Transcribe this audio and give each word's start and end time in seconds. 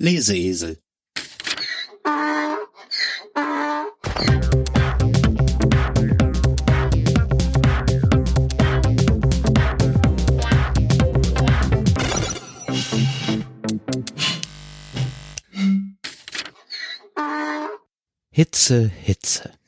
Leseesel 0.00 0.76
Hitze, 18.32 18.90
Hitze. 19.04 19.59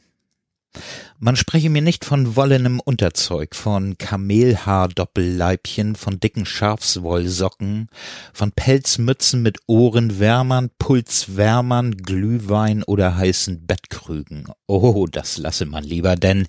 Man 1.25 1.36
spreche 1.36 1.70
mir 1.70 1.82
nicht 1.82 2.04
von 2.04 2.34
wollenem 2.34 2.80
Unterzeug, 2.80 3.54
von 3.54 3.96
Kamelhaardoppelleibchen, 3.96 5.95
von 5.95 6.18
dicken 6.18 6.45
Schafswollsocken, 6.45 7.91
von 8.32 8.50
Pelzmützen 8.50 9.40
mit 9.40 9.61
Ohrenwärmern, 9.68 10.71
Pulswärmern, 10.80 11.93
Glühwein 11.93 12.82
oder 12.82 13.16
heißen 13.16 13.68
Bettkrügen. 13.68 14.49
Oh, 14.66 15.07
das 15.07 15.39
lasse 15.39 15.64
man 15.64 15.85
lieber, 15.85 16.16
denn 16.16 16.49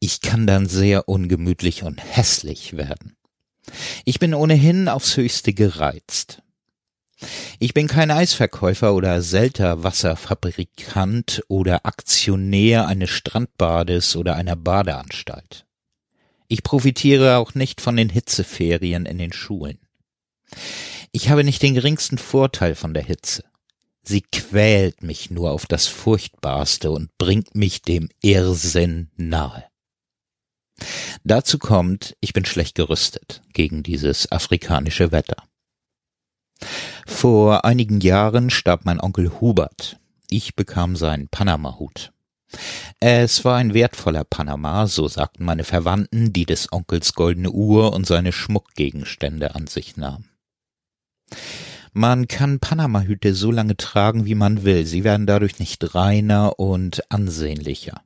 ich 0.00 0.20
kann 0.20 0.46
dann 0.46 0.66
sehr 0.66 1.08
ungemütlich 1.08 1.82
und 1.84 1.98
hässlich 2.04 2.76
werden. 2.76 3.16
Ich 4.04 4.18
bin 4.18 4.34
ohnehin 4.34 4.90
aufs 4.90 5.16
höchste 5.16 5.54
gereizt. 5.54 6.39
Ich 7.58 7.74
bin 7.74 7.86
kein 7.86 8.10
Eisverkäufer 8.10 8.94
oder 8.94 9.20
Selterwasserfabrikant 9.20 11.42
oder 11.48 11.84
Aktionär 11.84 12.86
eines 12.86 13.10
Strandbades 13.10 14.16
oder 14.16 14.36
einer 14.36 14.56
Badeanstalt. 14.56 15.66
Ich 16.48 16.62
profitiere 16.62 17.36
auch 17.36 17.54
nicht 17.54 17.80
von 17.80 17.96
den 17.96 18.08
Hitzeferien 18.08 19.06
in 19.06 19.18
den 19.18 19.32
Schulen. 19.32 19.78
Ich 21.12 21.28
habe 21.28 21.44
nicht 21.44 21.62
den 21.62 21.74
geringsten 21.74 22.18
Vorteil 22.18 22.74
von 22.74 22.94
der 22.94 23.04
Hitze. 23.04 23.44
Sie 24.02 24.22
quält 24.22 25.02
mich 25.02 25.30
nur 25.30 25.50
auf 25.50 25.66
das 25.66 25.86
Furchtbarste 25.86 26.90
und 26.90 27.16
bringt 27.18 27.54
mich 27.54 27.82
dem 27.82 28.08
Irrsinn 28.22 29.10
nahe. 29.16 29.64
Dazu 31.24 31.58
kommt, 31.58 32.16
ich 32.20 32.32
bin 32.32 32.46
schlecht 32.46 32.74
gerüstet 32.74 33.42
gegen 33.52 33.82
dieses 33.82 34.32
afrikanische 34.32 35.12
Wetter. 35.12 35.49
Vor 37.06 37.64
einigen 37.64 38.00
Jahren 38.00 38.50
starb 38.50 38.84
mein 38.84 39.00
Onkel 39.00 39.40
Hubert. 39.40 39.98
Ich 40.28 40.54
bekam 40.54 40.96
seinen 40.96 41.28
Panama-Hut. 41.28 42.12
Es 42.98 43.44
war 43.44 43.56
ein 43.56 43.74
wertvoller 43.74 44.24
Panama, 44.24 44.86
so 44.86 45.08
sagten 45.08 45.44
meine 45.44 45.64
Verwandten, 45.64 46.32
die 46.32 46.46
des 46.46 46.72
Onkels 46.72 47.14
goldene 47.14 47.50
Uhr 47.50 47.92
und 47.92 48.06
seine 48.06 48.32
Schmuckgegenstände 48.32 49.54
an 49.54 49.66
sich 49.66 49.96
nahmen. 49.96 50.28
Man 51.92 52.28
kann 52.28 52.60
Panama-Hüte 52.60 53.34
so 53.34 53.50
lange 53.50 53.76
tragen, 53.76 54.24
wie 54.24 54.36
man 54.36 54.62
will. 54.64 54.86
Sie 54.86 55.02
werden 55.02 55.26
dadurch 55.26 55.58
nicht 55.58 55.94
reiner 55.94 56.58
und 56.58 57.10
ansehnlicher. 57.10 58.02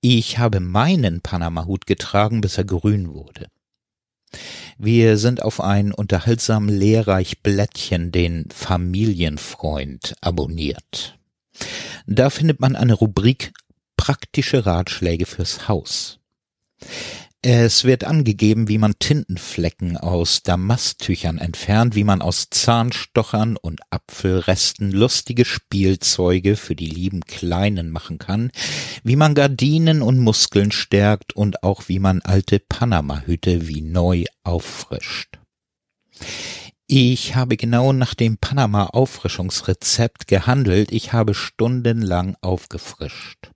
Ich 0.00 0.38
habe 0.38 0.60
meinen 0.60 1.20
Panama-Hut 1.20 1.86
getragen, 1.86 2.40
bis 2.40 2.58
er 2.58 2.64
grün 2.64 3.12
wurde. 3.12 3.48
Wir 4.78 5.16
sind 5.16 5.42
auf 5.42 5.60
ein 5.60 5.92
unterhaltsam 5.92 6.68
lehrreich 6.68 7.42
Blättchen, 7.42 8.12
den 8.12 8.48
Familienfreund, 8.50 10.14
abonniert. 10.20 11.18
Da 12.06 12.30
findet 12.30 12.60
man 12.60 12.76
eine 12.76 12.94
Rubrik 12.94 13.52
praktische 13.96 14.66
Ratschläge 14.66 15.26
fürs 15.26 15.68
Haus. 15.68 16.18
Es 17.48 17.84
wird 17.84 18.02
angegeben, 18.02 18.66
wie 18.66 18.76
man 18.76 18.98
Tintenflecken 18.98 19.96
aus 19.96 20.42
Damasttüchern 20.42 21.38
entfernt, 21.38 21.94
wie 21.94 22.02
man 22.02 22.20
aus 22.20 22.48
Zahnstochern 22.50 23.56
und 23.56 23.82
Apfelresten 23.88 24.90
lustige 24.90 25.44
Spielzeuge 25.44 26.56
für 26.56 26.74
die 26.74 26.88
lieben 26.88 27.20
Kleinen 27.20 27.90
machen 27.90 28.18
kann, 28.18 28.50
wie 29.04 29.14
man 29.14 29.36
Gardinen 29.36 30.02
und 30.02 30.18
Muskeln 30.18 30.72
stärkt 30.72 31.36
und 31.36 31.62
auch 31.62 31.84
wie 31.86 32.00
man 32.00 32.20
alte 32.20 32.58
Panama-Hüte 32.58 33.68
wie 33.68 33.80
neu 33.80 34.24
auffrischt. 34.42 35.38
Ich 36.88 37.36
habe 37.36 37.56
genau 37.56 37.92
nach 37.92 38.14
dem 38.14 38.38
Panama-Auffrischungsrezept 38.38 40.26
gehandelt, 40.26 40.90
ich 40.90 41.12
habe 41.12 41.32
stundenlang 41.32 42.36
aufgefrischt. 42.40 43.52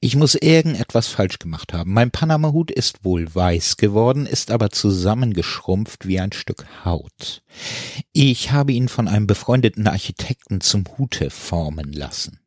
Ich 0.00 0.16
muss 0.16 0.34
irgendetwas 0.34 1.08
falsch 1.08 1.38
gemacht 1.38 1.72
haben. 1.72 1.92
Mein 1.92 2.10
Panama-Hut 2.10 2.70
ist 2.70 3.04
wohl 3.04 3.32
weiß 3.34 3.76
geworden, 3.76 4.26
ist 4.26 4.50
aber 4.50 4.70
zusammengeschrumpft 4.70 6.06
wie 6.06 6.20
ein 6.20 6.32
Stück 6.32 6.66
Haut. 6.84 7.42
Ich 8.12 8.52
habe 8.52 8.72
ihn 8.72 8.88
von 8.88 9.08
einem 9.08 9.26
befreundeten 9.26 9.86
Architekten 9.86 10.60
zum 10.60 10.84
Hute 10.96 11.30
formen 11.30 11.92
lassen. 11.92 12.40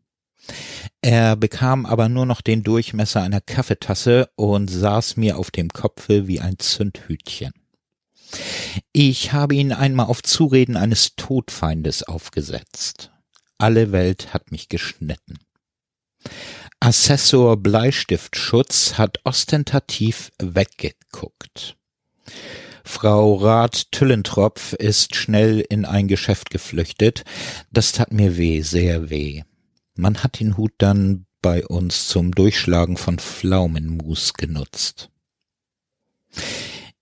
Er 1.01 1.35
bekam 1.35 1.85
aber 1.85 2.09
nur 2.09 2.25
noch 2.25 2.41
den 2.41 2.63
Durchmesser 2.63 3.21
einer 3.21 3.41
Kaffeetasse 3.41 4.29
und 4.35 4.69
saß 4.69 5.17
mir 5.17 5.37
auf 5.37 5.51
dem 5.51 5.69
Kopfe 5.69 6.27
wie 6.27 6.39
ein 6.39 6.59
Zündhütchen. 6.59 7.53
Ich 8.91 9.31
habe 9.31 9.55
ihn 9.55 9.71
einmal 9.71 10.07
auf 10.07 10.23
Zureden 10.23 10.75
eines 10.75 11.15
Todfeindes 11.15 12.03
aufgesetzt. 12.03 13.11
Alle 13.57 13.91
Welt 13.91 14.33
hat 14.33 14.51
mich 14.51 14.69
geschnitten. 14.69 15.39
Assessor 16.83 17.55
Bleistiftschutz 17.55 18.97
hat 18.97 19.19
ostentativ 19.23 20.33
weggeguckt. 20.37 21.77
Frau 22.83 23.35
Rath 23.35 23.89
Tüllentropf 23.93 24.73
ist 24.73 25.15
schnell 25.15 25.61
in 25.61 25.85
ein 25.85 26.09
Geschäft 26.09 26.49
geflüchtet. 26.49 27.23
Das 27.71 27.93
tat 27.93 28.11
mir 28.11 28.35
weh, 28.35 28.59
sehr 28.63 29.09
weh. 29.09 29.43
Man 29.95 30.23
hat 30.23 30.41
den 30.41 30.57
Hut 30.57 30.73
dann 30.77 31.25
bei 31.41 31.65
uns 31.65 32.09
zum 32.09 32.35
Durchschlagen 32.35 32.97
von 32.97 33.17
Pflaumenmus 33.17 34.33
genutzt. 34.33 35.09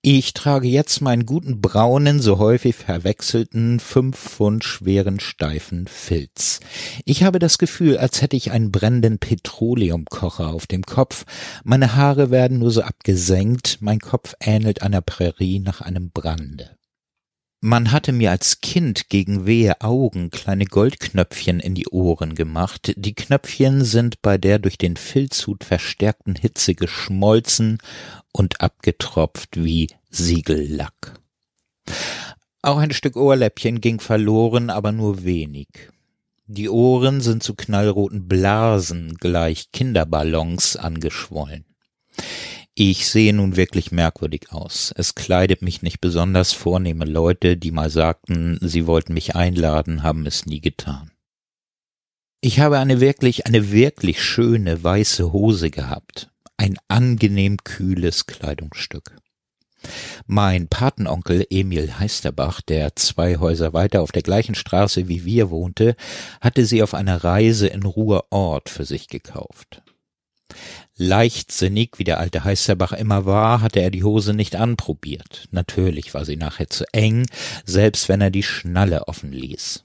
Ich 0.03 0.33
trage 0.33 0.67
jetzt 0.67 0.99
meinen 1.01 1.27
guten 1.27 1.61
braunen, 1.61 2.21
so 2.21 2.39
häufig 2.39 2.75
verwechselten, 2.75 3.79
fünf 3.79 4.17
Pfund 4.17 4.63
schweren 4.63 5.19
steifen 5.19 5.85
Filz. 5.85 6.59
Ich 7.05 7.23
habe 7.23 7.37
das 7.37 7.59
Gefühl, 7.59 7.99
als 7.99 8.23
hätte 8.23 8.35
ich 8.35 8.49
einen 8.49 8.71
brennenden 8.71 9.19
Petroleumkocher 9.19 10.47
auf 10.47 10.65
dem 10.65 10.81
Kopf. 10.81 11.25
Meine 11.63 11.95
Haare 11.95 12.31
werden 12.31 12.57
nur 12.57 12.71
so 12.71 12.81
abgesenkt, 12.81 13.77
mein 13.81 13.99
Kopf 13.99 14.33
ähnelt 14.39 14.81
einer 14.81 15.01
Prärie 15.01 15.59
nach 15.59 15.81
einem 15.81 16.09
Brande. 16.09 16.80
Man 17.63 17.91
hatte 17.91 18.11
mir 18.11 18.31
als 18.31 18.59
Kind 18.61 19.07
gegen 19.09 19.45
wehe 19.45 19.81
Augen 19.81 20.31
kleine 20.31 20.65
Goldknöpfchen 20.65 21.59
in 21.59 21.75
die 21.75 21.87
Ohren 21.89 22.33
gemacht. 22.33 22.93
Die 22.97 23.13
Knöpfchen 23.13 23.85
sind 23.85 24.23
bei 24.23 24.39
der 24.39 24.57
durch 24.57 24.79
den 24.79 24.97
Filzhut 24.97 25.63
verstärkten 25.63 26.33
Hitze 26.33 26.73
geschmolzen 26.73 27.77
und 28.31 28.61
abgetropft 28.61 29.63
wie 29.63 29.89
Siegellack. 30.09 31.19
Auch 32.63 32.77
ein 32.77 32.93
Stück 32.93 33.15
Ohrläppchen 33.15 33.79
ging 33.79 33.99
verloren, 33.99 34.71
aber 34.71 34.91
nur 34.91 35.23
wenig. 35.23 35.67
Die 36.47 36.67
Ohren 36.67 37.21
sind 37.21 37.43
zu 37.43 37.53
knallroten 37.53 38.27
Blasen 38.27 39.17
gleich 39.17 39.71
Kinderballons 39.71 40.77
angeschwollen. 40.77 41.65
Ich 42.73 43.07
sehe 43.07 43.33
nun 43.33 43.57
wirklich 43.57 43.91
merkwürdig 43.91 44.51
aus. 44.51 44.93
Es 44.95 45.13
kleidet 45.13 45.61
mich 45.61 45.81
nicht 45.81 45.99
besonders 45.99 46.53
vornehme 46.53 47.03
Leute, 47.03 47.57
die 47.57 47.71
mal 47.71 47.89
sagten, 47.89 48.57
sie 48.61 48.87
wollten 48.87 49.13
mich 49.13 49.35
einladen, 49.35 50.03
haben 50.03 50.25
es 50.25 50.45
nie 50.45 50.61
getan. 50.61 51.11
Ich 52.39 52.59
habe 52.61 52.79
eine 52.79 53.01
wirklich, 53.01 53.45
eine 53.45 53.71
wirklich 53.71 54.23
schöne 54.23 54.81
weiße 54.83 55.33
Hose 55.33 55.69
gehabt. 55.69 56.31
Ein 56.55 56.77
angenehm 56.87 57.57
kühles 57.57 58.25
Kleidungsstück. 58.25 59.17
Mein 60.25 60.67
Patenonkel 60.67 61.45
Emil 61.49 61.99
Heisterbach, 61.99 62.61
der 62.61 62.95
zwei 62.95 63.37
Häuser 63.37 63.73
weiter 63.73 64.01
auf 64.01 64.11
der 64.11 64.21
gleichen 64.21 64.55
Straße 64.55 65.07
wie 65.07 65.25
wir 65.25 65.49
wohnte, 65.49 65.95
hatte 66.39 66.65
sie 66.65 66.83
auf 66.83 66.93
einer 66.93 67.23
Reise 67.23 67.67
in 67.67 67.83
Ruhrort 67.83 68.69
für 68.69 68.85
sich 68.85 69.07
gekauft. 69.07 69.81
Leichtsinnig, 71.03 71.97
wie 71.97 72.03
der 72.03 72.19
alte 72.19 72.43
Heisterbach 72.43 72.91
immer 72.91 73.25
war, 73.25 73.61
hatte 73.61 73.79
er 73.79 73.89
die 73.89 74.03
Hose 74.03 74.35
nicht 74.35 74.55
anprobiert. 74.55 75.47
Natürlich 75.49 76.13
war 76.13 76.25
sie 76.25 76.35
nachher 76.35 76.69
zu 76.69 76.85
eng, 76.93 77.25
selbst 77.65 78.07
wenn 78.07 78.21
er 78.21 78.29
die 78.29 78.43
Schnalle 78.43 79.07
offen 79.07 79.31
ließ. 79.31 79.83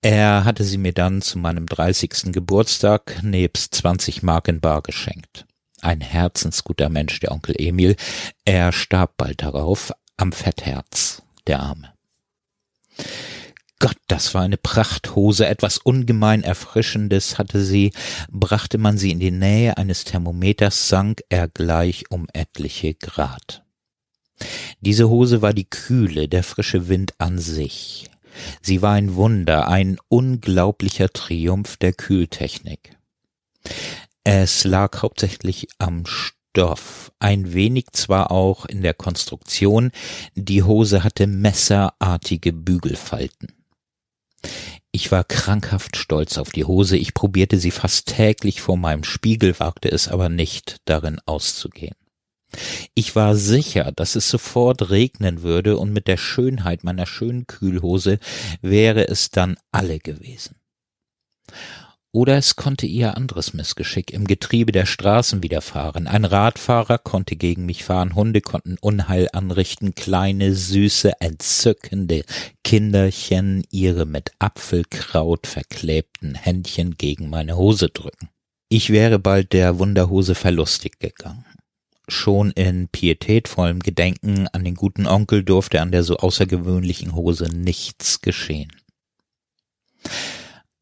Er 0.00 0.46
hatte 0.46 0.64
sie 0.64 0.78
mir 0.78 0.94
dann 0.94 1.20
zu 1.20 1.38
meinem 1.38 1.66
dreißigsten 1.66 2.32
Geburtstag 2.32 3.22
nebst 3.22 3.74
zwanzig 3.74 4.22
Mark 4.22 4.48
in 4.48 4.60
Bar 4.60 4.80
geschenkt. 4.80 5.44
Ein 5.82 6.00
herzensguter 6.00 6.88
Mensch, 6.88 7.20
der 7.20 7.32
Onkel 7.32 7.54
Emil. 7.58 7.94
Er 8.46 8.72
starb 8.72 9.18
bald 9.18 9.42
darauf 9.42 9.92
am 10.16 10.32
Fettherz, 10.32 11.22
der 11.46 11.60
Arme. 11.60 11.92
Gott, 13.78 13.96
das 14.08 14.32
war 14.32 14.42
eine 14.42 14.56
Prachthose, 14.56 15.46
etwas 15.46 15.76
ungemein 15.76 16.42
Erfrischendes 16.42 17.38
hatte 17.38 17.62
sie, 17.62 17.92
brachte 18.30 18.78
man 18.78 18.96
sie 18.96 19.10
in 19.10 19.20
die 19.20 19.30
Nähe 19.30 19.76
eines 19.76 20.04
Thermometers, 20.04 20.88
sank 20.88 21.22
er 21.28 21.48
gleich 21.48 22.10
um 22.10 22.26
etliche 22.32 22.94
Grad. 22.94 23.64
Diese 24.80 25.10
Hose 25.10 25.42
war 25.42 25.52
die 25.52 25.68
Kühle, 25.68 26.28
der 26.28 26.42
frische 26.42 26.88
Wind 26.88 27.14
an 27.18 27.38
sich. 27.38 28.08
Sie 28.62 28.80
war 28.80 28.92
ein 28.92 29.14
Wunder, 29.14 29.68
ein 29.68 29.98
unglaublicher 30.08 31.10
Triumph 31.10 31.76
der 31.76 31.92
Kühltechnik. 31.92 32.96
Es 34.24 34.64
lag 34.64 35.02
hauptsächlich 35.02 35.68
am 35.78 36.04
Stoff, 36.06 37.12
ein 37.18 37.52
wenig 37.52 37.92
zwar 37.92 38.30
auch 38.30 38.66
in 38.66 38.82
der 38.82 38.94
Konstruktion, 38.94 39.90
die 40.34 40.62
Hose 40.62 41.04
hatte 41.04 41.26
messerartige 41.26 42.52
Bügelfalten. 42.52 43.55
Ich 44.92 45.12
war 45.12 45.24
krankhaft 45.24 45.96
stolz 45.96 46.38
auf 46.38 46.50
die 46.50 46.64
Hose, 46.64 46.96
ich 46.96 47.14
probierte 47.14 47.58
sie 47.58 47.70
fast 47.70 48.08
täglich 48.08 48.60
vor 48.60 48.76
meinem 48.76 49.04
Spiegel, 49.04 49.58
wagte 49.60 49.90
es 49.90 50.08
aber 50.08 50.28
nicht, 50.28 50.76
darin 50.84 51.20
auszugehen. 51.26 51.96
Ich 52.94 53.14
war 53.16 53.36
sicher, 53.36 53.92
dass 53.92 54.16
es 54.16 54.30
sofort 54.30 54.90
regnen 54.90 55.42
würde, 55.42 55.76
und 55.76 55.92
mit 55.92 56.06
der 56.06 56.16
Schönheit 56.16 56.84
meiner 56.84 57.06
schönen 57.06 57.46
Kühlhose 57.46 58.18
wäre 58.62 59.08
es 59.08 59.30
dann 59.30 59.56
alle 59.72 59.98
gewesen. 59.98 60.56
Oder 62.16 62.38
es 62.38 62.56
konnte 62.56 62.86
ihr 62.86 63.14
anderes 63.14 63.52
Missgeschick 63.52 64.10
im 64.10 64.26
Getriebe 64.26 64.72
der 64.72 64.86
Straßen 64.86 65.42
widerfahren. 65.42 66.06
Ein 66.06 66.24
Radfahrer 66.24 66.96
konnte 66.96 67.36
gegen 67.36 67.66
mich 67.66 67.84
fahren, 67.84 68.14
Hunde 68.14 68.40
konnten 68.40 68.78
Unheil 68.80 69.28
anrichten, 69.34 69.94
kleine, 69.94 70.54
süße, 70.54 71.20
entzückende 71.20 72.24
Kinderchen 72.64 73.64
ihre 73.70 74.06
mit 74.06 74.30
Apfelkraut 74.38 75.46
verklebten 75.46 76.34
Händchen 76.34 76.96
gegen 76.96 77.28
meine 77.28 77.58
Hose 77.58 77.90
drücken. 77.90 78.30
Ich 78.70 78.88
wäre 78.88 79.18
bald 79.18 79.52
der 79.52 79.78
Wunderhose 79.78 80.34
verlustig 80.34 80.98
gegangen. 80.98 81.44
Schon 82.08 82.50
in 82.52 82.88
pietätvollem 82.88 83.80
Gedenken 83.80 84.48
an 84.48 84.64
den 84.64 84.74
guten 84.74 85.06
Onkel 85.06 85.44
durfte 85.44 85.82
an 85.82 85.92
der 85.92 86.02
so 86.02 86.16
außergewöhnlichen 86.16 87.14
Hose 87.14 87.54
nichts 87.54 88.22
geschehen. 88.22 88.72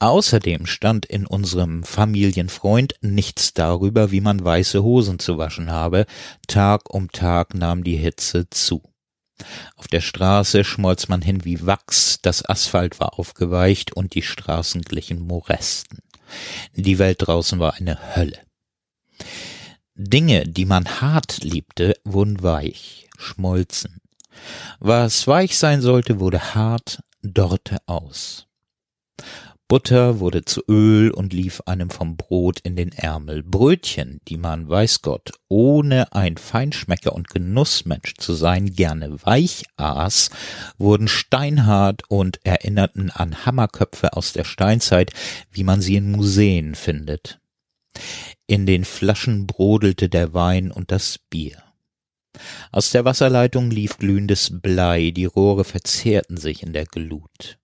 Außerdem 0.00 0.67
stand 0.67 1.06
in 1.06 1.26
unserem 1.26 1.85
Familienfreund 1.85 2.94
nichts 3.00 3.55
darüber, 3.55 4.11
wie 4.11 4.20
man 4.20 4.44
weiße 4.44 4.82
Hosen 4.82 5.19
zu 5.19 5.38
waschen 5.38 5.70
habe. 5.70 6.06
Tag 6.46 6.93
um 6.93 7.11
Tag 7.11 7.55
nahm 7.55 7.85
die 7.85 7.96
Hitze 7.96 8.49
zu. 8.50 8.82
Auf 9.76 9.88
der 9.88 10.00
Straße 10.00 10.64
schmolz 10.64 11.08
man 11.08 11.23
hin 11.23 11.44
wie 11.44 11.67
Wachs, 11.67 12.19
das 12.23 12.49
Asphalt 12.49 13.00
war 13.00 13.19
aufgeweicht 13.19 13.93
und 13.94 14.14
die 14.14 14.23
Straßen 14.23 14.82
glichen 14.82 15.20
Moresten. 15.20 15.99
Die 16.75 16.99
Welt 16.99 17.19
draußen 17.20 17.58
war 17.58 17.75
eine 17.75 18.17
Hölle. 18.17 18.38
Dinge, 19.94 20.44
die 20.44 20.64
man 20.64 21.00
hart 21.00 21.43
liebte, 21.43 21.94
wurden 22.05 22.43
weich, 22.43 23.08
schmolzen. 23.17 24.00
Was 24.81 25.26
weich 25.26 25.56
sein 25.56 25.81
sollte, 25.81 26.19
wurde 26.19 26.55
hart, 26.55 27.02
dorte 27.23 27.79
aus. 27.87 28.47
Butter 29.66 30.20
wurde 30.20 30.44
zu 30.44 30.62
Öl 30.69 31.11
und 31.11 31.32
lief 31.32 31.62
einem 31.64 31.88
vom 31.88 32.19
Brot 32.19 32.61
in 32.61 32.76
den 32.76 32.93
Ärmel. 32.93 33.43
Brötchen, 33.43 34.20
die 34.28 34.37
man, 34.37 34.69
weiß 34.69 35.00
Gott, 35.00 35.32
ohne 35.49 36.12
ein 36.12 36.37
Feinschmecker 36.37 37.14
und 37.14 37.28
Genussmensch 37.28 38.14
zu 38.19 38.34
sein, 38.34 38.75
gerne 38.75 39.25
weich 39.25 39.64
aß, 39.76 40.31
wurden 40.76 41.08
steinhart 41.08 42.02
und 42.08 42.44
erinnerten 42.44 43.11
an 43.11 43.46
Hammerköpfe 43.46 44.12
aus 44.12 44.34
der 44.34 44.44
Steinzeit, 44.44 45.12
wie 45.50 45.64
man 45.64 45.81
sie 45.81 45.96
in 45.96 46.11
Museen 46.11 46.75
findet. 46.75 47.40
In 48.46 48.66
den 48.66 48.84
Flaschen 48.84 49.46
brodelte 49.46 50.11
der 50.11 50.34
Wein 50.34 50.70
und 50.70 50.90
das 50.90 51.19
Bier. 51.31 51.62
Aus 52.70 52.90
der 52.90 53.06
Wasserleitung 53.06 53.70
lief 53.70 53.96
glühendes 53.96 54.61
Blei, 54.61 55.11
die 55.11 55.25
Rohre 55.25 55.64
verzehrten 55.64 56.37
sich 56.37 56.62
in 56.62 56.75
der 56.75 56.84
Glut. 56.84 57.58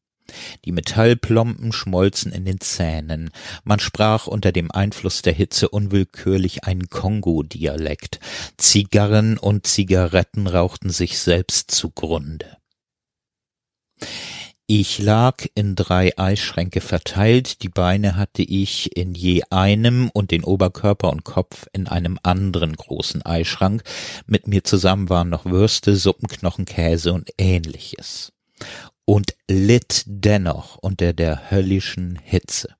Die 0.65 0.73
Metallplomben 0.73 1.73
schmolzen 1.73 2.33
in 2.33 2.45
den 2.45 2.61
Zähnen. 2.61 3.31
Man 3.65 3.81
sprach 3.81 4.27
unter 4.27 4.53
dem 4.53 4.71
Einfluss 4.71 5.23
der 5.23 5.33
Hitze 5.33 5.69
unwillkürlich 5.69 6.65
einen 6.65 6.89
Kongo-Dialekt. 6.89 8.21
Zigarren 8.57 9.39
und 9.39 9.67
Zigaretten 9.67 10.47
rauchten 10.47 10.91
sich 10.91 11.19
selbst 11.19 11.71
zugrunde. 11.71 12.57
Ich 14.73 15.01
lag 15.01 15.47
in 15.57 15.75
drei 15.75 16.17
Eisschränke 16.17 16.81
verteilt, 16.81 17.65
die 17.65 17.69
Beine 17.69 18.15
hatte 18.15 18.43
ich 18.43 18.97
in 18.97 19.15
je 19.17 19.43
einem 19.51 20.11
und 20.11 20.31
den 20.31 20.45
Oberkörper 20.45 21.11
und 21.11 21.25
Kopf 21.25 21.67
in 21.73 21.89
einem 21.89 22.21
anderen 22.23 22.77
großen 22.77 23.27
Eischrank. 23.27 23.83
Mit 24.27 24.47
mir 24.47 24.63
zusammen 24.63 25.09
waren 25.09 25.29
noch 25.29 25.45
Würste, 25.45 25.97
Suppenknochen, 25.97 26.67
Käse 26.67 27.13
und 27.13 27.31
ähnliches 27.37 28.33
und 29.11 29.35
litt 29.49 30.05
dennoch 30.07 30.77
unter 30.77 31.13
der 31.13 31.51
höllischen 31.51 32.17
Hitze. 32.23 32.77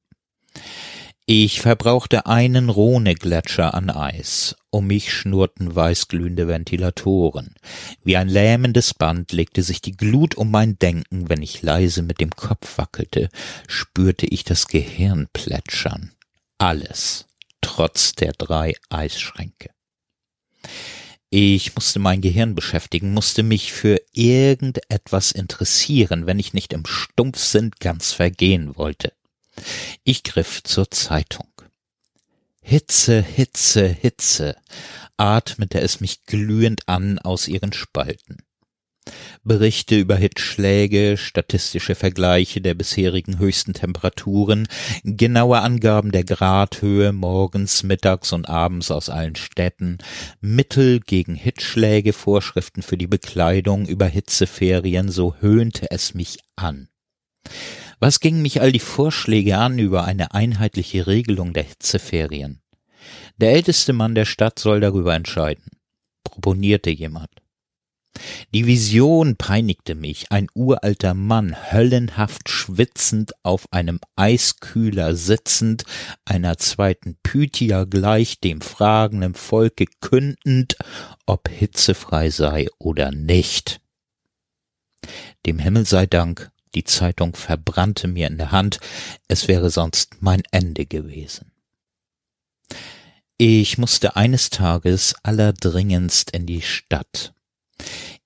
Ich 1.27 1.61
verbrauchte 1.61 2.27
einen 2.27 2.69
Rhone-Gletscher 2.69 3.75
an 3.75 3.91
Eis. 3.91 4.55
Um 4.71 4.87
mich 4.87 5.13
schnurrten 5.13 5.75
weißglühende 5.75 6.47
Ventilatoren. 6.47 7.57
Wie 8.05 8.17
ein 8.17 8.29
lähmendes 8.29 8.95
Band 8.95 9.33
legte 9.33 9.65
sich 9.65 9.83
die 9.83 9.97
Glut 9.97 10.37
um 10.37 10.53
mein 10.53 10.79
Denken, 10.79 11.29
wenn 11.29 11.43
ich 11.43 11.63
leise 11.63 12.03
mit 12.03 12.21
dem 12.21 12.31
Kopf 12.31 12.79
wackelte, 12.79 13.29
spürte 13.67 14.27
ich 14.27 14.45
das 14.45 14.69
Gehirn 14.69 15.27
plätschern. 15.33 16.13
Alles, 16.59 17.27
trotz 17.61 18.13
der 18.13 18.35
drei 18.35 18.75
Eisschränke. 18.89 19.71
Ich 21.33 21.77
musste 21.77 22.01
mein 22.01 22.21
Gehirn 22.21 22.57
beschäftigen, 22.57 23.15
musste 23.15 23.45
mich 23.45 23.73
für 23.73 24.03
irgendetwas 24.13 25.31
interessieren, 25.31 26.27
wenn 26.27 26.41
ich 26.41 26.55
nicht 26.55 26.73
im 26.73 26.85
Stumpfsinn 26.85 27.71
ganz 27.79 28.13
vergehen 28.13 28.77
wollte. 28.77 29.13
Ich 30.03 30.25
griff 30.25 30.65
zur 30.65 30.91
Zeitung. 30.91 31.47
Hitze, 32.61 33.23
Hitze, 33.23 33.87
Hitze, 33.87 34.57
atmete 35.17 35.81
es 35.81 36.01
mich 36.01 36.25
glühend 36.25 36.89
an 36.89 37.21
aus 37.21 37.47
ihren 37.47 37.73
Spalten. 37.73 38.43
Berichte 39.43 39.99
über 39.99 40.17
Hitzschläge, 40.17 41.17
statistische 41.17 41.95
Vergleiche 41.95 42.61
der 42.61 42.75
bisherigen 42.75 43.39
höchsten 43.39 43.73
Temperaturen, 43.73 44.69
genaue 45.03 45.61
Angaben 45.61 46.13
der 46.13 46.25
Gradhöhe 46.25 47.13
morgens, 47.13 47.83
mittags 47.83 48.33
und 48.33 48.49
abends 48.49 48.91
aus 48.91 49.09
allen 49.09 49.37
Städten, 49.37 49.99
Mittel 50.41 51.01
gegen 51.01 51.35
Hitzschläge, 51.35 52.13
Vorschriften 52.13 52.83
für 52.83 52.99
die 52.99 53.07
Bekleidung, 53.07 53.87
über 53.87 54.07
Hitzeferien, 54.07 55.09
so 55.09 55.35
höhnte 55.41 55.91
es 55.91 56.15
mich 56.15 56.39
an. 56.57 56.89
Was 57.99 58.21
gingen 58.21 58.43
mich 58.43 58.61
all 58.61 58.73
die 58.73 58.79
Vorschläge 58.79 59.57
an 59.57 59.79
über 59.79 60.05
eine 60.05 60.35
einheitliche 60.35 61.07
Regelung 61.07 61.53
der 61.55 61.65
Hitzeferien? 61.65 62.61
Der 63.39 63.53
älteste 63.53 63.95
Mann 63.95 64.15
der 64.15 64.27
Stadt 64.27 64.59
soll 64.59 64.81
darüber 64.81 65.15
entscheiden, 65.15 65.71
proponierte 66.25 66.91
jemand. 66.91 67.31
Die 68.53 68.67
Vision 68.67 69.37
peinigte 69.37 69.95
mich, 69.95 70.33
ein 70.33 70.49
uralter 70.55 71.15
Mann, 71.15 71.55
höllenhaft 71.73 72.49
schwitzend 72.49 73.33
auf 73.45 73.73
einem 73.73 74.01
Eiskühler 74.17 75.15
sitzend, 75.15 75.85
einer 76.25 76.59
zweiten 76.59 77.17
Pythia 77.23 77.85
gleich 77.85 78.41
dem 78.41 78.61
fragenden 78.61 79.35
Volke 79.35 79.85
kündend, 80.01 80.77
ob 81.27 81.49
hitzefrei 81.49 82.31
sei 82.31 82.67
oder 82.79 83.13
nicht. 83.13 83.81
Dem 85.47 85.59
Himmel 85.59 85.87
sei 85.87 86.07
Dank, 86.07 86.51
die 86.75 86.85
Zeitung 86.85 87.35
verbrannte 87.35 88.09
mir 88.09 88.27
in 88.27 88.39
der 88.39 88.53
Hand, 88.53 88.81
es 89.29 89.49
wäre 89.49 89.71
sonst 89.71 90.21
mein 90.21 90.43
Ende 90.51 90.87
gewesen. 90.87 91.53
Ich 93.39 93.79
musste 93.79 94.17
eines 94.17 94.51
Tages 94.51 95.15
allerdringendst 95.23 96.33
in 96.33 96.47
die 96.47 96.61
Stadt. 96.61 97.33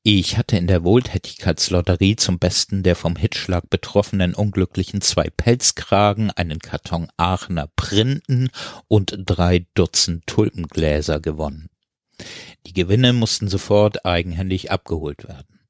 Ich 0.03 0.37
hatte 0.37 0.59
in 0.59 0.67
der 0.67 0.85
Wohltätigkeitslotterie 0.85 2.17
zum 2.17 2.39
Besten 2.39 2.83
der 2.83 2.95
vom 2.95 3.17
Hitzschlag 3.17 3.71
betroffenen 3.71 4.35
Unglücklichen 4.35 5.01
zwei 5.01 5.31
Pelzkragen, 5.31 6.31
einen 6.31 6.59
Karton 6.59 7.09
Aachener 7.17 7.71
Printen 7.75 8.51
und 8.87 9.17
drei 9.25 9.67
Dutzend 9.75 10.27
Tulpengläser 10.27 11.21
gewonnen. 11.21 11.71
Die 12.67 12.75
Gewinne 12.75 13.15
mussten 13.15 13.49
sofort 13.49 14.05
eigenhändig 14.05 14.71
abgeholt 14.71 15.27
werden. 15.27 15.61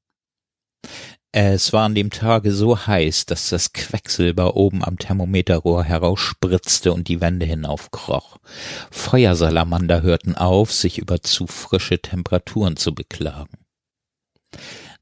Es 1.31 1.73
war 1.73 1.83
an 1.83 1.95
dem 1.95 2.11
Tage 2.11 2.53
so 2.53 2.87
heiß, 2.87 3.25
dass 3.25 3.49
das 3.49 3.73
Quecksilber 3.73 4.55
oben 4.55 4.85
am 4.85 4.97
Thermometerrohr 4.97 5.83
herausspritzte 5.83 6.93
und 6.93 7.09
die 7.09 7.19
Wände 7.19 7.45
hinaufkroch. 7.45 8.37
Feuersalamander 8.89 10.01
hörten 10.01 10.35
auf, 10.35 10.71
sich 10.71 10.97
über 10.97 11.21
zu 11.21 11.45
frische 11.47 12.01
Temperaturen 12.01 12.77
zu 12.77 12.95
beklagen. 12.95 13.64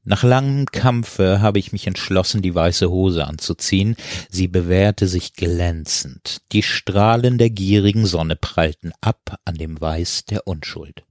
Nach 0.06 0.22
langem 0.22 0.66
Kampfe 0.66 1.40
habe 1.40 1.58
ich 1.58 1.72
mich 1.72 1.86
entschlossen, 1.86 2.42
die 2.42 2.54
weiße 2.54 2.90
Hose 2.90 3.26
anzuziehen. 3.26 3.96
Sie 4.28 4.48
bewährte 4.48 5.08
sich 5.08 5.32
glänzend. 5.32 6.42
Die 6.52 6.62
Strahlen 6.62 7.38
der 7.38 7.48
gierigen 7.48 8.04
Sonne 8.04 8.36
prallten 8.36 8.92
ab 9.00 9.38
an 9.46 9.54
dem 9.54 9.80
Weiß 9.80 10.26
der 10.26 10.46
Unschuld. 10.46 11.04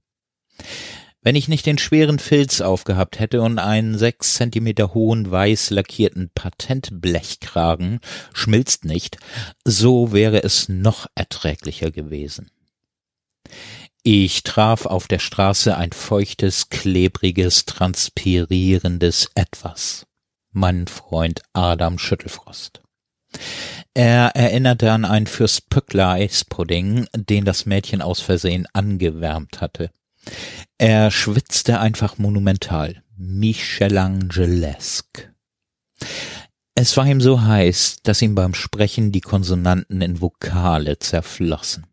Wenn 1.22 1.36
ich 1.36 1.48
nicht 1.48 1.64
den 1.64 1.78
schweren 1.78 2.18
Filz 2.18 2.60
aufgehabt 2.60 3.18
hätte 3.18 3.40
und 3.40 3.58
einen 3.58 3.96
sechs 3.98 4.34
Zentimeter 4.34 4.92
hohen 4.92 5.30
weiß 5.30 5.70
lackierten 5.70 6.30
Patentblechkragen, 6.34 8.00
schmilzt 8.34 8.84
nicht, 8.84 9.16
so 9.64 10.12
wäre 10.12 10.42
es 10.44 10.68
noch 10.68 11.06
erträglicher 11.14 11.90
gewesen. 11.90 12.50
Ich 14.06 14.42
traf 14.42 14.84
auf 14.84 15.08
der 15.08 15.18
Straße 15.18 15.78
ein 15.78 15.92
feuchtes, 15.92 16.68
klebriges, 16.68 17.64
transpirierendes 17.64 19.30
Etwas. 19.34 20.04
Mein 20.52 20.88
Freund 20.88 21.40
Adam 21.54 21.98
Schüttelfrost. 21.98 22.82
Er 23.94 24.36
erinnerte 24.36 24.92
an 24.92 25.06
einen 25.06 25.26
Fürst 25.26 25.70
Pückler 25.70 26.10
Eispudding, 26.10 27.06
den 27.14 27.46
das 27.46 27.64
Mädchen 27.64 28.02
aus 28.02 28.20
Versehen 28.20 28.66
angewärmt 28.74 29.62
hatte. 29.62 29.90
Er 30.76 31.10
schwitzte 31.10 31.80
einfach 31.80 32.18
monumental, 32.18 33.02
Michelangelesk. 33.16 35.32
Es 36.74 36.94
war 36.98 37.06
ihm 37.06 37.22
so 37.22 37.40
heiß, 37.40 38.00
dass 38.02 38.20
ihm 38.20 38.34
beim 38.34 38.52
Sprechen 38.52 39.12
die 39.12 39.22
Konsonanten 39.22 40.02
in 40.02 40.20
Vokale 40.20 40.98
zerflossen. 40.98 41.86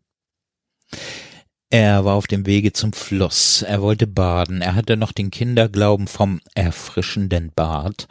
Er 1.72 2.04
war 2.04 2.16
auf 2.16 2.26
dem 2.26 2.44
Wege 2.44 2.74
zum 2.74 2.92
Fluss, 2.92 3.62
er 3.62 3.80
wollte 3.80 4.06
baden, 4.06 4.60
er 4.60 4.74
hatte 4.74 4.98
noch 4.98 5.10
den 5.10 5.30
Kinderglauben 5.30 6.06
vom 6.06 6.42
erfrischenden 6.54 7.50
Bad. 7.50 8.08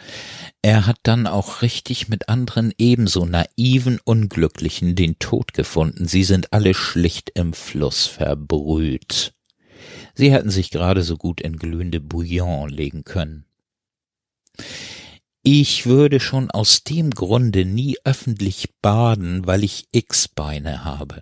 Er 0.63 0.87
hat 0.87 0.97
dann 1.03 1.27
auch 1.27 1.61
richtig 1.61 2.09
mit 2.09 2.27
anderen 2.27 2.73
ebenso 2.79 3.23
naiven 3.23 3.99
Unglücklichen 4.03 4.95
den 4.95 5.19
Tod 5.19 5.53
gefunden, 5.53 6.07
sie 6.07 6.23
sind 6.23 6.53
alle 6.53 6.73
schlicht 6.73 7.29
im 7.35 7.53
Fluss 7.53 8.07
verbrüht. 8.07 9.35
Sie 10.15 10.31
hätten 10.31 10.49
sich 10.49 10.71
gerade 10.71 11.03
so 11.03 11.15
gut 11.15 11.39
in 11.39 11.57
glühende 11.57 11.99
Bouillon 11.99 12.67
legen 12.67 13.03
können. 13.03 13.45
Ich 15.43 15.85
würde 15.85 16.19
schon 16.19 16.49
aus 16.49 16.83
dem 16.83 17.11
Grunde 17.11 17.65
nie 17.65 17.95
öffentlich 18.05 18.69
baden, 18.81 19.45
weil 19.45 19.63
ich 19.63 19.85
X-Beine 19.91 20.83
habe. 20.83 21.21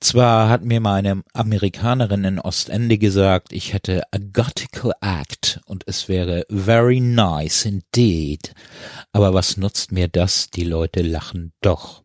Zwar 0.00 0.48
hat 0.48 0.64
mir 0.64 0.80
meine 0.80 1.22
Amerikanerin 1.32 2.24
in 2.24 2.38
Ostende 2.40 2.98
gesagt, 2.98 3.52
ich 3.52 3.72
hätte 3.72 4.02
a 4.12 4.18
gothical 4.18 4.92
act 5.00 5.60
und 5.66 5.84
es 5.86 6.08
wäre 6.08 6.44
very 6.50 7.00
nice 7.00 7.64
indeed, 7.64 8.52
aber 9.12 9.32
was 9.32 9.56
nutzt 9.56 9.92
mir 9.92 10.08
das, 10.08 10.50
die 10.50 10.64
Leute 10.64 11.02
lachen 11.02 11.52
doch. 11.60 12.02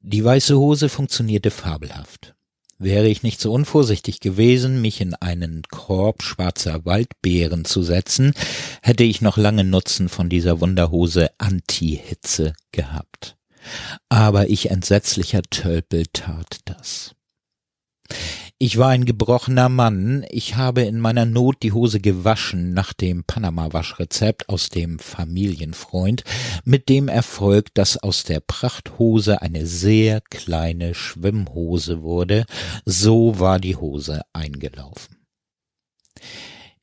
Die 0.00 0.24
weiße 0.24 0.58
Hose 0.58 0.88
funktionierte 0.88 1.50
fabelhaft. 1.50 2.34
Wäre 2.78 3.06
ich 3.06 3.22
nicht 3.22 3.40
so 3.40 3.52
unvorsichtig 3.52 4.18
gewesen, 4.20 4.82
mich 4.82 5.00
in 5.00 5.14
einen 5.14 5.62
Korb 5.70 6.22
schwarzer 6.22 6.84
Waldbeeren 6.84 7.64
zu 7.64 7.82
setzen, 7.82 8.34
hätte 8.82 9.04
ich 9.04 9.20
noch 9.20 9.36
lange 9.36 9.62
Nutzen 9.62 10.08
von 10.08 10.28
dieser 10.28 10.60
Wunderhose 10.60 11.30
Anti-Hitze 11.38 12.54
gehabt 12.72 13.36
aber 14.08 14.50
ich 14.50 14.70
entsetzlicher 14.70 15.42
Tölpel 15.42 16.04
tat 16.12 16.60
das. 16.64 17.14
Ich 18.58 18.78
war 18.78 18.90
ein 18.90 19.04
gebrochener 19.04 19.68
Mann, 19.68 20.24
ich 20.30 20.54
habe 20.54 20.82
in 20.82 21.00
meiner 21.00 21.26
Not 21.26 21.64
die 21.64 21.72
Hose 21.72 21.98
gewaschen 21.98 22.74
nach 22.74 22.92
dem 22.92 23.24
Panama-Waschrezept 23.24 24.48
aus 24.48 24.68
dem 24.68 25.00
Familienfreund, 25.00 26.22
mit 26.64 26.88
dem 26.88 27.08
Erfolg, 27.08 27.74
dass 27.74 27.96
aus 27.96 28.22
der 28.22 28.38
Prachthose 28.38 29.42
eine 29.42 29.66
sehr 29.66 30.20
kleine 30.20 30.94
Schwimmhose 30.94 32.02
wurde, 32.02 32.44
so 32.84 33.40
war 33.40 33.58
die 33.58 33.74
Hose 33.74 34.20
eingelaufen. 34.32 35.16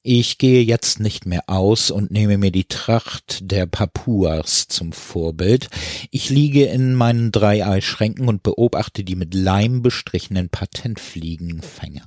Ich 0.01 0.37
gehe 0.37 0.61
jetzt 0.61 1.01
nicht 1.01 1.25
mehr 1.25 1.43
aus 1.47 1.91
und 1.91 2.09
nehme 2.09 2.37
mir 2.37 2.51
die 2.51 2.63
Tracht 2.63 3.39
der 3.41 3.65
Papuas 3.65 4.69
zum 4.69 4.93
Vorbild. 4.93 5.69
Ich 6.09 6.29
liege 6.29 6.65
in 6.65 6.93
meinen 6.93 7.33
drei 7.33 7.65
Eischränken 7.65 8.29
und 8.29 8.41
beobachte 8.41 9.03
die 9.03 9.17
mit 9.17 9.33
Leim 9.33 9.81
bestrichenen 9.81 10.47
Patentfliegenfänger. 10.47 12.05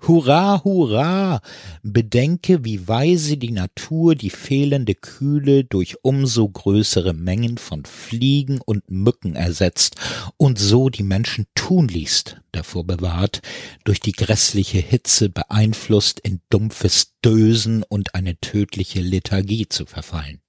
Hurra, 0.00 0.62
hurra! 0.62 1.40
Bedenke, 1.82 2.64
wie 2.64 2.86
weise 2.86 3.36
die 3.38 3.50
Natur 3.50 4.14
die 4.14 4.30
fehlende 4.30 4.94
Kühle 4.94 5.64
durch 5.64 5.96
umso 6.02 6.48
größere 6.48 7.14
Mengen 7.14 7.56
von 7.58 7.84
Fliegen 7.84 8.60
und 8.60 8.90
Mücken 8.90 9.36
ersetzt 9.36 9.96
und 10.36 10.58
so 10.58 10.90
die 10.90 11.02
Menschen 11.02 11.46
tunlichst 11.54 12.40
davor 12.52 12.84
bewahrt, 12.84 13.40
durch 13.84 14.00
die 14.00 14.12
grässliche 14.12 14.78
Hitze 14.78 15.28
beeinflusst 15.28 16.20
in 16.20 16.40
dumpfes 16.50 17.14
Dösen 17.24 17.82
und 17.82 18.14
eine 18.14 18.38
tödliche 18.38 19.00
Lethargie 19.00 19.68
zu 19.68 19.86
verfallen. 19.86 20.40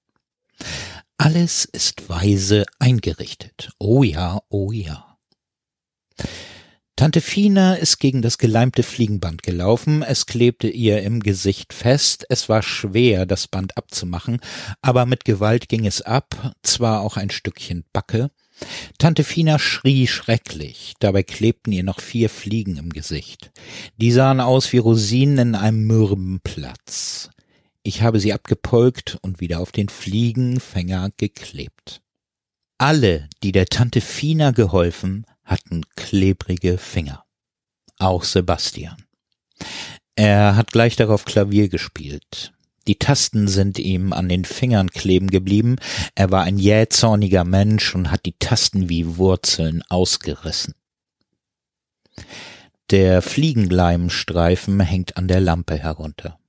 Alles 1.17 1.65
ist 1.65 2.09
weise 2.09 2.65
eingerichtet. 2.79 3.71
Oh 3.79 4.03
ja, 4.03 4.41
oh 4.49 4.71
ja. 4.71 5.17
Tante 6.97 7.21
Fina 7.21 7.75
ist 7.75 7.99
gegen 7.99 8.23
das 8.23 8.39
geleimte 8.39 8.81
Fliegenband 8.81 9.43
gelaufen, 9.43 10.01
es 10.01 10.25
klebte 10.25 10.67
ihr 10.67 11.03
im 11.03 11.19
Gesicht 11.19 11.71
fest, 11.71 12.25
es 12.27 12.49
war 12.49 12.63
schwer, 12.63 13.27
das 13.27 13.47
Band 13.47 13.77
abzumachen, 13.77 14.39
aber 14.81 15.05
mit 15.05 15.23
Gewalt 15.23 15.69
ging 15.69 15.85
es 15.85 16.01
ab, 16.01 16.55
zwar 16.63 17.01
auch 17.01 17.15
ein 17.15 17.29
Stückchen 17.29 17.85
Backe. 17.93 18.31
Tante 18.97 19.23
Fina 19.23 19.59
schrie 19.59 20.07
schrecklich, 20.07 20.95
dabei 20.97 21.21
klebten 21.21 21.71
ihr 21.71 21.83
noch 21.83 22.01
vier 22.01 22.31
Fliegen 22.31 22.77
im 22.77 22.89
Gesicht. 22.89 23.51
Die 23.97 24.11
sahen 24.11 24.39
aus 24.39 24.73
wie 24.73 24.79
Rosinen 24.79 25.49
in 25.49 25.55
einem 25.55 25.85
Mürbenplatz. 25.85 27.29
Ich 27.83 28.01
habe 28.01 28.19
sie 28.19 28.33
abgepolkt 28.33 29.19
und 29.21 29.39
wieder 29.39 29.59
auf 29.59 29.71
den 29.71 29.89
Fliegenfänger 29.89 31.11
geklebt. 31.15 32.01
Alle, 32.79 33.29
die 33.43 33.51
der 33.51 33.67
Tante 33.67 34.01
Fina 34.01 34.49
geholfen, 34.49 35.27
hatten 35.47 35.81
klebrige 35.95 36.77
Finger. 36.77 37.23
Auch 37.97 38.23
Sebastian. 38.23 38.97
Er 40.15 40.55
hat 40.55 40.71
gleich 40.71 40.95
darauf 40.95 41.25
Klavier 41.25 41.69
gespielt. 41.69 42.53
Die 42.87 42.99
Tasten 42.99 43.47
sind 43.47 43.79
ihm 43.79 44.13
an 44.13 44.29
den 44.29 44.45
Fingern 44.45 44.89
kleben 44.89 45.29
geblieben. 45.29 45.77
Er 46.15 46.31
war 46.31 46.43
ein 46.43 46.57
jähzorniger 46.57 47.43
Mensch 47.43 47.95
und 47.95 48.11
hat 48.11 48.25
die 48.25 48.35
Tasten 48.39 48.87
wie 48.87 49.17
Wurzeln 49.17 49.83
ausgerissen. 49.89 50.73
Der 52.89 53.21
Fliegenleimstreifen 53.21 54.79
hängt 54.79 55.17
an 55.17 55.27
der 55.27 55.41
Lampe 55.41 55.77
herunter. 55.77 56.39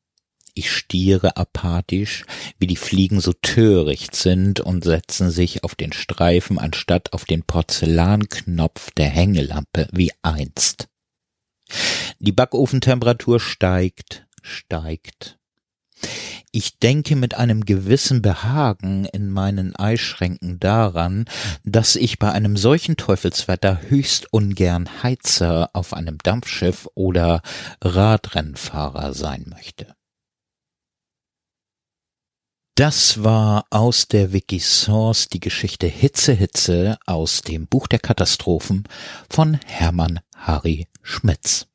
Ich 0.58 0.72
stiere 0.72 1.36
apathisch, 1.36 2.24
wie 2.58 2.66
die 2.66 2.74
Fliegen 2.74 3.20
so 3.20 3.32
töricht 3.32 4.16
sind 4.16 4.58
und 4.58 4.82
setzen 4.82 5.30
sich 5.30 5.62
auf 5.62 5.76
den 5.76 5.92
Streifen 5.92 6.58
anstatt 6.58 7.12
auf 7.12 7.24
den 7.24 7.44
Porzellanknopf 7.44 8.90
der 8.90 9.06
Hängelampe 9.06 9.86
wie 9.92 10.10
einst. 10.22 10.88
Die 12.18 12.32
Backofentemperatur 12.32 13.38
steigt, 13.38 14.26
steigt. 14.42 15.38
Ich 16.50 16.80
denke 16.80 17.14
mit 17.14 17.36
einem 17.36 17.64
gewissen 17.64 18.20
Behagen 18.20 19.04
in 19.04 19.30
meinen 19.30 19.76
Eischränken 19.76 20.58
daran, 20.58 21.26
dass 21.62 21.94
ich 21.94 22.18
bei 22.18 22.32
einem 22.32 22.56
solchen 22.56 22.96
Teufelswetter 22.96 23.82
höchst 23.88 24.32
ungern 24.32 24.88
Heizer 25.04 25.70
auf 25.72 25.94
einem 25.94 26.18
Dampfschiff 26.18 26.88
oder 26.96 27.42
Radrennfahrer 27.80 29.14
sein 29.14 29.44
möchte. 29.48 29.94
Das 32.78 33.24
war 33.24 33.66
aus 33.70 34.06
der 34.06 34.32
Wikisource 34.32 35.28
die 35.28 35.40
Geschichte 35.40 35.88
Hitze 35.88 36.32
Hitze 36.32 36.96
aus 37.06 37.42
dem 37.42 37.66
Buch 37.66 37.88
der 37.88 37.98
Katastrophen 37.98 38.84
von 39.28 39.58
Hermann 39.66 40.20
Harry 40.36 40.86
Schmitz. 41.02 41.66